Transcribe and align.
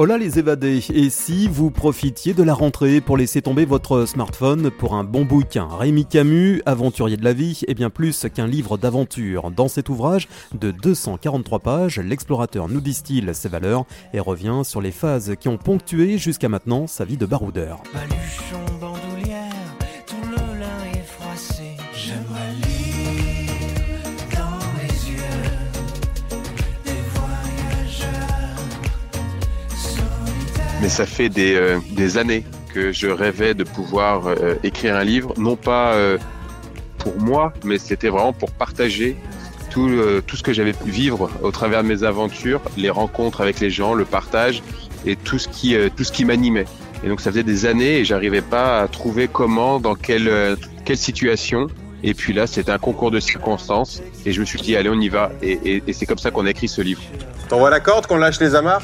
Hola 0.00 0.16
les 0.16 0.38
évadés, 0.38 0.80
et 0.94 1.10
si 1.10 1.48
vous 1.48 1.72
profitiez 1.72 2.32
de 2.32 2.44
la 2.44 2.54
rentrée 2.54 3.00
pour 3.00 3.16
laisser 3.16 3.42
tomber 3.42 3.64
votre 3.64 4.04
smartphone 4.04 4.70
pour 4.70 4.94
un 4.94 5.02
bon 5.02 5.24
bouquin? 5.24 5.66
Rémi 5.66 6.06
Camus, 6.06 6.62
aventurier 6.66 7.16
de 7.16 7.24
la 7.24 7.32
vie, 7.32 7.62
est 7.66 7.74
bien 7.74 7.90
plus 7.90 8.28
qu'un 8.32 8.46
livre 8.46 8.78
d'aventure. 8.78 9.50
Dans 9.50 9.66
cet 9.66 9.88
ouvrage 9.88 10.28
de 10.54 10.70
243 10.70 11.58
pages, 11.58 11.98
l'explorateur 11.98 12.68
nous 12.68 12.80
distille 12.80 13.28
ses 13.32 13.48
valeurs 13.48 13.86
et 14.14 14.20
revient 14.20 14.60
sur 14.62 14.80
les 14.80 14.92
phases 14.92 15.34
qui 15.40 15.48
ont 15.48 15.58
ponctué 15.58 16.16
jusqu'à 16.16 16.48
maintenant 16.48 16.86
sa 16.86 17.04
vie 17.04 17.16
de 17.16 17.26
baroudeur. 17.26 17.82
Mais 30.80 30.88
ça 30.88 31.06
fait 31.06 31.28
des, 31.28 31.54
euh, 31.56 31.78
des, 31.90 32.18
années 32.18 32.44
que 32.72 32.92
je 32.92 33.08
rêvais 33.08 33.54
de 33.54 33.64
pouvoir 33.64 34.28
euh, 34.28 34.54
écrire 34.62 34.94
un 34.94 35.02
livre, 35.02 35.34
non 35.36 35.56
pas 35.56 35.94
euh, 35.94 36.18
pour 36.98 37.18
moi, 37.20 37.52
mais 37.64 37.78
c'était 37.78 38.08
vraiment 38.08 38.32
pour 38.32 38.52
partager 38.52 39.16
tout, 39.70 39.90
tout 40.26 40.36
ce 40.36 40.42
que 40.42 40.52
j'avais 40.52 40.72
pu 40.72 40.90
vivre 40.90 41.30
au 41.42 41.50
travers 41.50 41.82
de 41.82 41.88
mes 41.88 42.02
aventures, 42.02 42.60
les 42.76 42.90
rencontres 42.90 43.42
avec 43.42 43.60
les 43.60 43.70
gens, 43.70 43.92
le 43.92 44.06
partage 44.06 44.62
et 45.04 45.14
tout 45.14 45.38
ce 45.38 45.46
qui, 45.46 45.76
tout 45.94 46.04
ce 46.04 46.10
qui 46.10 46.24
m'animait. 46.24 46.64
Et 47.04 47.08
donc 47.08 47.20
ça 47.20 47.30
faisait 47.30 47.42
des 47.42 47.66
années 47.66 47.98
et 47.98 48.04
j'arrivais 48.04 48.40
pas 48.40 48.80
à 48.80 48.88
trouver 48.88 49.28
comment, 49.28 49.78
dans 49.78 49.94
quelle, 49.94 50.56
quelle 50.86 50.96
situation. 50.96 51.66
Et 52.02 52.14
puis 52.14 52.32
là, 52.32 52.46
c'était 52.46 52.72
un 52.72 52.78
concours 52.78 53.10
de 53.10 53.20
circonstances 53.20 54.02
et 54.24 54.32
je 54.32 54.40
me 54.40 54.46
suis 54.46 54.60
dit, 54.60 54.74
allez, 54.74 54.88
on 54.88 55.00
y 55.00 55.10
va. 55.10 55.30
Et, 55.42 55.58
et, 55.64 55.82
et 55.86 55.92
c'est 55.92 56.06
comme 56.06 56.18
ça 56.18 56.30
qu'on 56.30 56.46
a 56.46 56.50
écrit 56.50 56.68
ce 56.68 56.80
livre. 56.80 57.02
T'envoies 57.48 57.70
la 57.70 57.80
corde 57.80 58.06
qu'on 58.06 58.16
lâche 58.16 58.40
les 58.40 58.54
amarres? 58.54 58.82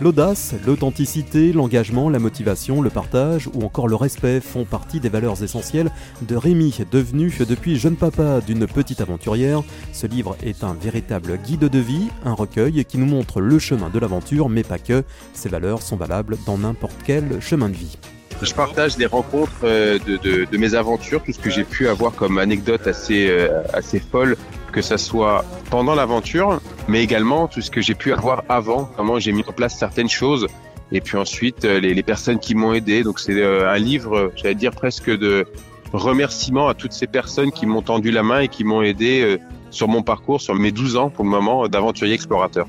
L'audace, 0.00 0.54
l'authenticité, 0.66 1.52
l'engagement, 1.52 2.08
la 2.08 2.18
motivation, 2.18 2.80
le 2.80 2.88
partage 2.88 3.48
ou 3.52 3.64
encore 3.64 3.86
le 3.86 3.96
respect 3.96 4.40
font 4.40 4.64
partie 4.64 4.98
des 4.98 5.10
valeurs 5.10 5.42
essentielles 5.42 5.90
de 6.22 6.36
Rémi, 6.36 6.78
devenu 6.90 7.30
depuis 7.46 7.78
jeune 7.78 7.96
papa 7.96 8.40
d'une 8.40 8.66
petite 8.66 9.02
aventurière. 9.02 9.62
Ce 9.92 10.06
livre 10.06 10.36
est 10.42 10.64
un 10.64 10.72
véritable 10.72 11.38
guide 11.38 11.66
de 11.66 11.78
vie, 11.78 12.08
un 12.24 12.32
recueil 12.32 12.84
qui 12.86 12.96
nous 12.96 13.06
montre 13.06 13.40
le 13.40 13.58
chemin 13.58 13.90
de 13.90 13.98
l'aventure, 13.98 14.48
mais 14.48 14.62
pas 14.62 14.78
que. 14.78 15.04
Ces 15.34 15.50
valeurs 15.50 15.82
sont 15.82 15.96
valables 15.96 16.38
dans 16.46 16.56
n'importe 16.56 16.96
quel 17.04 17.40
chemin 17.40 17.68
de 17.68 17.76
vie. 17.76 17.98
Je 18.42 18.54
partage 18.54 18.96
des 18.96 19.06
rencontres 19.06 19.52
euh, 19.64 19.98
de, 19.98 20.16
de, 20.16 20.46
de, 20.50 20.56
mes 20.56 20.74
aventures, 20.74 21.22
tout 21.22 21.32
ce 21.32 21.38
que 21.38 21.50
j'ai 21.50 21.64
pu 21.64 21.88
avoir 21.88 22.14
comme 22.14 22.38
anecdote 22.38 22.86
assez, 22.86 23.28
euh, 23.28 23.62
assez 23.74 24.00
folle, 24.00 24.36
que 24.72 24.80
ça 24.80 24.96
soit 24.96 25.44
pendant 25.70 25.94
l'aventure, 25.94 26.60
mais 26.88 27.02
également 27.02 27.48
tout 27.48 27.60
ce 27.60 27.70
que 27.70 27.82
j'ai 27.82 27.94
pu 27.94 28.12
avoir 28.14 28.44
avant, 28.48 28.90
comment 28.96 29.18
j'ai 29.18 29.32
mis 29.32 29.44
en 29.46 29.52
place 29.52 29.76
certaines 29.76 30.08
choses, 30.08 30.46
et 30.90 31.02
puis 31.02 31.18
ensuite 31.18 31.66
euh, 31.66 31.80
les, 31.80 31.92
les 31.92 32.02
personnes 32.02 32.38
qui 32.38 32.54
m'ont 32.54 32.72
aidé. 32.72 33.02
Donc 33.02 33.20
c'est 33.20 33.44
un 33.44 33.78
livre, 33.78 34.32
j'allais 34.36 34.54
dire 34.54 34.70
presque 34.70 35.10
de 35.10 35.46
remerciements 35.92 36.68
à 36.68 36.74
toutes 36.74 36.92
ces 36.92 37.06
personnes 37.06 37.52
qui 37.52 37.66
m'ont 37.66 37.82
tendu 37.82 38.10
la 38.10 38.22
main 38.22 38.40
et 38.40 38.48
qui 38.48 38.64
m'ont 38.64 38.80
aidé 38.80 39.38
sur 39.70 39.88
mon 39.88 40.02
parcours, 40.02 40.40
sur 40.40 40.54
mes 40.54 40.70
12 40.70 40.96
ans 40.96 41.10
pour 41.10 41.24
le 41.24 41.30
moment 41.30 41.68
d'aventurier 41.68 42.14
explorateur. 42.14 42.66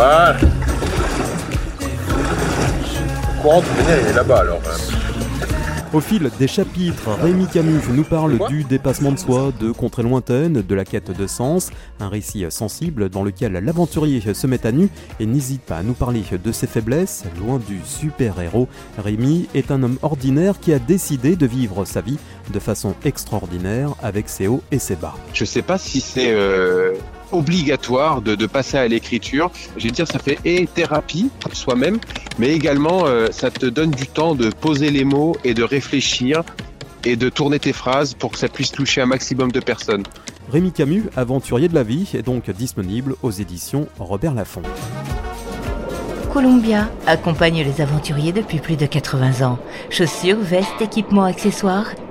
Voilà. 0.00 0.34
Courant 3.42 3.62
il 3.82 4.08
est 4.08 4.12
là-bas 4.14 4.38
alors. 4.40 4.62
Au 5.92 6.00
fil 6.00 6.30
des 6.38 6.48
chapitres, 6.48 7.10
Rémi 7.20 7.46
Camus 7.46 7.82
nous 7.92 8.04
parle 8.04 8.38
du 8.48 8.64
dépassement 8.64 9.12
de 9.12 9.18
soi, 9.18 9.52
de 9.60 9.72
contrées 9.72 10.02
lointaines, 10.02 10.62
de 10.62 10.74
la 10.74 10.86
quête 10.86 11.10
de 11.10 11.26
sens, 11.26 11.68
un 11.98 12.08
récit 12.08 12.46
sensible 12.48 13.10
dans 13.10 13.22
lequel 13.22 13.52
l'aventurier 13.52 14.22
se 14.32 14.46
met 14.46 14.66
à 14.66 14.72
nu 14.72 14.88
et 15.18 15.26
n'hésite 15.26 15.60
pas 15.60 15.76
à 15.76 15.82
nous 15.82 15.92
parler 15.92 16.22
de 16.42 16.50
ses 16.50 16.66
faiblesses, 16.66 17.24
loin 17.38 17.58
du 17.58 17.80
super-héros. 17.84 18.68
Rémi 18.96 19.48
est 19.54 19.70
un 19.70 19.82
homme 19.82 19.98
ordinaire 20.00 20.60
qui 20.60 20.72
a 20.72 20.78
décidé 20.78 21.36
de 21.36 21.46
vivre 21.46 21.84
sa 21.84 22.00
vie 22.00 22.16
de 22.50 22.58
façon 22.58 22.94
extraordinaire 23.04 23.90
avec 24.02 24.30
ses 24.30 24.46
hauts 24.46 24.62
et 24.72 24.78
ses 24.78 24.96
bas. 24.96 25.14
Je 25.34 25.44
sais 25.44 25.62
pas 25.62 25.76
si 25.76 26.00
c'est 26.00 26.32
euh, 26.32 26.94
obligatoire 27.32 28.22
de, 28.22 28.34
de 28.34 28.46
passer 28.46 28.76
à 28.76 28.88
l'écriture. 28.88 29.50
Je 29.76 29.84
vais 29.84 29.90
dire, 29.90 30.06
ça 30.06 30.18
fait 30.18 30.38
et 30.44 30.66
thérapie 30.66 31.30
soi-même, 31.52 31.98
mais 32.38 32.52
également 32.52 33.06
euh, 33.06 33.28
ça 33.30 33.50
te 33.50 33.66
donne 33.66 33.90
du 33.90 34.06
temps 34.06 34.34
de 34.34 34.50
poser 34.50 34.90
les 34.90 35.04
mots 35.04 35.36
et 35.44 35.54
de 35.54 35.62
réfléchir 35.62 36.42
et 37.04 37.16
de 37.16 37.28
tourner 37.28 37.58
tes 37.58 37.72
phrases 37.72 38.14
pour 38.14 38.32
que 38.32 38.38
ça 38.38 38.48
puisse 38.48 38.72
toucher 38.72 39.00
un 39.00 39.06
maximum 39.06 39.52
de 39.52 39.60
personnes. 39.60 40.04
Rémi 40.50 40.72
Camus, 40.72 41.04
aventurier 41.16 41.68
de 41.68 41.74
la 41.74 41.82
vie, 41.82 42.10
est 42.14 42.22
donc 42.22 42.50
disponible 42.50 43.14
aux 43.22 43.30
éditions 43.30 43.86
Robert 43.98 44.34
Laffont. 44.34 44.62
Columbia 46.32 46.88
accompagne 47.06 47.64
les 47.64 47.80
aventuriers 47.80 48.32
depuis 48.32 48.58
plus 48.58 48.76
de 48.76 48.86
80 48.86 49.46
ans. 49.46 49.58
Chaussures, 49.90 50.38
vestes, 50.38 50.80
équipements, 50.80 51.24
accessoires 51.24 51.92